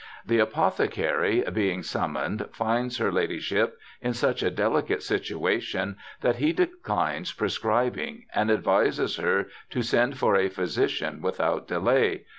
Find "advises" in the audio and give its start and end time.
8.49-9.17